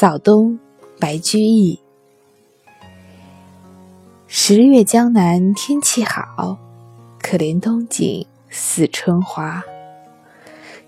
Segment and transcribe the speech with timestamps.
[0.00, 0.58] 早冬，
[0.98, 1.78] 白居易。
[4.26, 6.56] 十月江南天气好，
[7.20, 9.62] 可怜冬景似春华。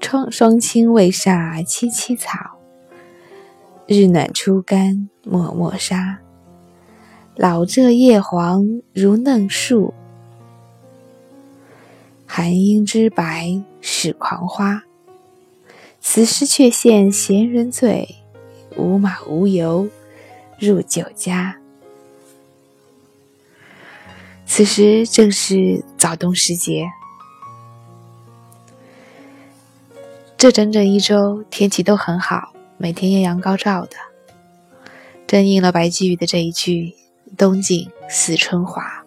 [0.00, 2.58] 窗霜轻未煞萋萋草，
[3.86, 6.18] 日暖初干漠漠沙。
[7.36, 9.94] 老柘叶黄如嫩树，
[12.26, 14.82] 寒英之白是狂花。
[16.00, 18.16] 此时却羡闲人醉。
[18.76, 19.88] 无马无油
[20.58, 21.56] 入酒家。
[24.44, 26.86] 此时正是早冬时节，
[30.38, 33.96] 这整整一周天气都很好，每天艳阳高照的，
[35.26, 36.94] 正应了白居易的这一句
[37.36, 39.04] “冬景似春华”。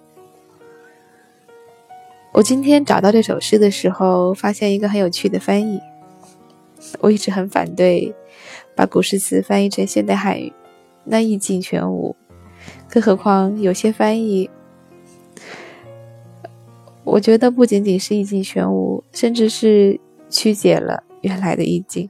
[2.34, 5.80] 我今天找到这首诗的时候，发现一个很有趣的翻译。
[7.00, 8.14] 我一直很反对。
[8.80, 10.54] 把古诗词翻译成现代汉语，
[11.04, 12.16] 那意境全无。
[12.90, 14.50] 更何况有些翻译，
[17.04, 22.10] 我觉得不仅仅是意境全无，甚至是曲解了原来的意境。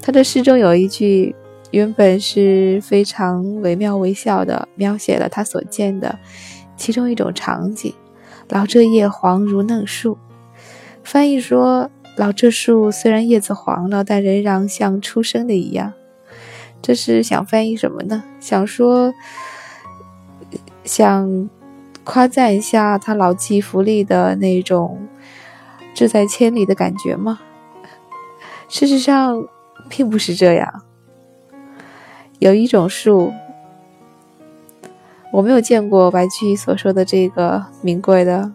[0.00, 1.34] 他的诗中有一句，
[1.72, 6.16] 原本是非常惟妙惟肖的，描写了他所见的
[6.76, 7.92] 其中一种场景
[8.50, 10.16] ：“老柘叶黄如嫩树。”
[11.02, 11.90] 翻译说。
[12.16, 15.92] 老柘树虽然叶子黄了，但仍然像初生的一样。
[16.80, 18.22] 这是想翻译什么呢？
[18.38, 19.12] 想说，
[20.84, 21.50] 想
[22.04, 25.08] 夸赞一下他老骥伏枥的那种
[25.94, 27.40] 志在千里的感觉吗？
[28.68, 29.46] 事实上，
[29.88, 30.82] 并不是这样。
[32.38, 33.32] 有一种树，
[35.32, 38.52] 我没有见过白居易所说的这个名贵的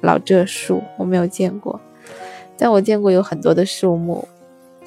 [0.00, 1.80] 老柘树，我没有见过。
[2.58, 4.26] 但我见过有很多的树木，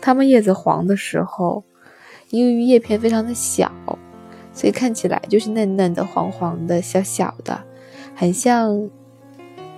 [0.01, 1.63] 它们叶子黄的时候，
[2.29, 3.71] 因为叶片非常的小，
[4.53, 7.61] 所以看起来就是嫩嫩的、黄黄的、小小的，
[8.15, 8.89] 很像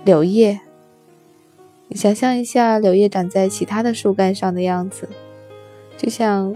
[0.04, 0.60] 柳叶。
[1.88, 5.08] 你想象一下，柳叶长在其他的树干上的样子，
[5.98, 6.54] 就像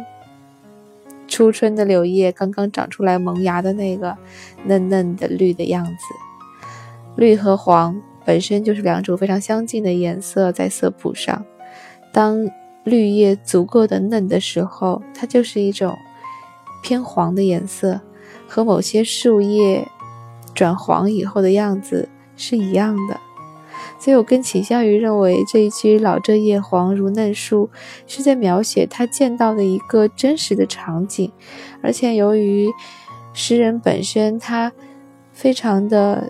[1.29, 4.17] 初春的柳叶刚刚长出来萌芽的那个
[4.65, 5.93] 嫩嫩的绿的样子，
[7.17, 8.01] 绿和黄。
[8.27, 11.47] 本身就是两种非常相近的颜色，在色谱上，
[12.13, 12.51] 当
[12.83, 15.97] 绿叶足够的嫩的时候，它就是一种
[16.83, 18.01] 偏黄的颜色，
[18.49, 19.87] 和某些树叶
[20.53, 23.21] 转黄以后的样子是一样的。
[24.01, 27.71] 所以我更倾向于认为这一句“老柘叶黄如嫩树”
[28.09, 31.31] 是在描写他见到的一个真实的场景，
[31.81, 32.69] 而且由于
[33.33, 34.73] 诗人本身他
[35.33, 36.29] 非常的。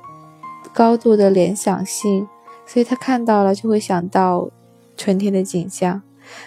[0.76, 2.28] 高度的联想性，
[2.66, 4.50] 所以他看到了就会想到
[4.94, 6.03] 春天的景象。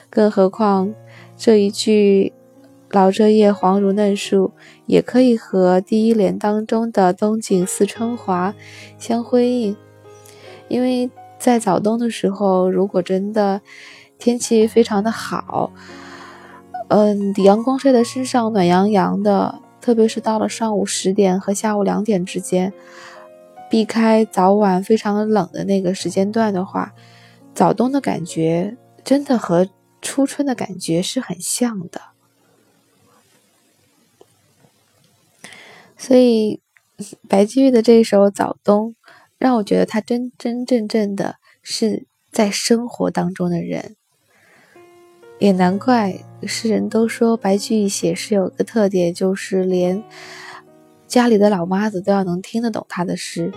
[0.07, 0.93] 更何况
[1.35, 2.31] 这一句
[2.91, 4.51] “老柘叶黄如嫩树”
[4.85, 8.53] 也可以和第一联当中的“冬景似春华”
[8.99, 9.75] 相辉映。
[10.67, 13.61] 因为在早冬的时候，如果真的
[14.19, 15.71] 天气非常的好，
[16.89, 22.71] 嗯，阳光晒在身上暖洋洋的，特别是到了上午十点和下午两点之间。
[23.69, 26.93] 避开早晚非常冷的那个时间段的话，
[27.53, 29.69] 早冬的感觉真的和
[30.01, 32.01] 初春的感觉是很像的。
[35.95, 36.61] 所以，
[37.27, 38.91] 白居易的这一首《早冬》，
[39.37, 43.95] 让我觉得他真真正正的是在生活当中的人。
[45.37, 50.03] 也难怪诗人都说白居易写诗有个特点，就是连。
[51.09, 53.51] 家里的老妈子都要能听得懂他的诗，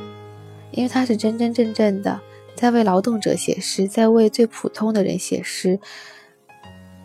[0.70, 2.18] 因为他是真真正正的
[2.56, 5.78] 在为劳动者写诗，在为最普通的人写诗。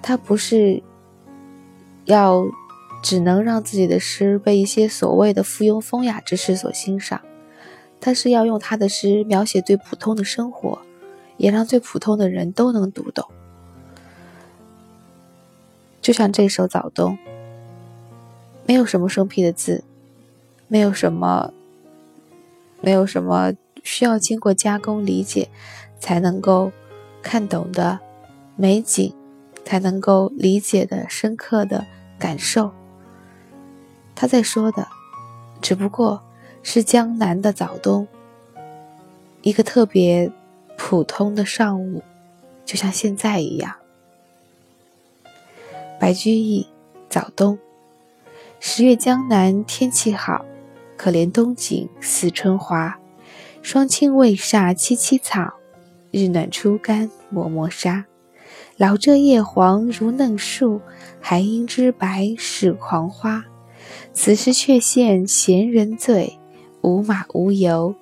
[0.01, 0.81] 他不是
[2.05, 2.47] 要
[3.03, 7.19] 只能让自己的诗被一些所谓的附庸风雅之士所欣赏，
[7.99, 10.79] 他是要用他的诗描写最普通的生活，
[11.35, 13.27] 也让最普通的人都能读懂。
[16.01, 17.17] 就像这首《早冬》，
[18.65, 19.83] 没有什么生僻的字。
[20.67, 21.53] 没有什么，
[22.81, 23.53] 没有什么
[23.83, 25.49] 需要经过加工理解
[25.99, 26.71] 才能够
[27.21, 27.99] 看懂的
[28.55, 29.13] 美景，
[29.63, 31.85] 才能够理解的深刻的
[32.19, 32.71] 感受。
[34.13, 34.87] 他在说的，
[35.61, 36.21] 只不过
[36.63, 38.07] 是江南的早冬，
[39.41, 40.31] 一个特别
[40.75, 42.03] 普通的上午，
[42.65, 43.75] 就像现在一样。
[45.99, 46.67] 白居易，
[47.09, 47.57] 早冬，
[48.59, 50.45] 十月江南天气好。
[50.97, 52.97] 可怜冬景似春华，
[53.61, 55.53] 霜轻未煞萋萋草，
[56.11, 58.05] 日暖初干漠漠沙。
[58.77, 60.81] 老柘叶黄如嫩树，
[61.21, 63.45] 还应知白是狂花。
[64.13, 66.39] 此时却羡闲人醉，
[66.81, 67.95] 无马无油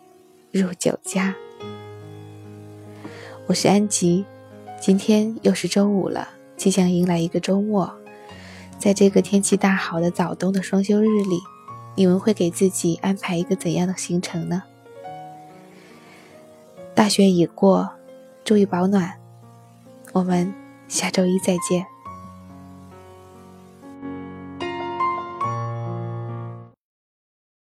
[0.52, 1.36] 入酒家。
[3.48, 4.26] 我是安吉，
[4.82, 7.94] 今天又是周五了，即将迎来一个周末。
[8.80, 11.40] 在这个天气大好的早冬的双休日里，
[11.96, 14.64] 你们会给自己安排一个怎样的行程呢？
[16.94, 17.90] 大雪已过，
[18.44, 19.20] 注意保暖。
[20.14, 20.54] 我们
[20.88, 21.95] 下周一再见。